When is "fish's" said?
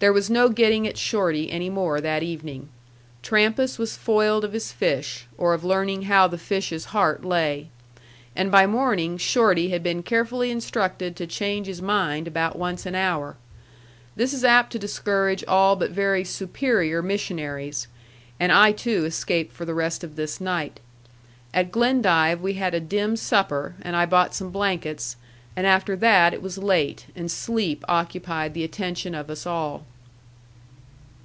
6.38-6.86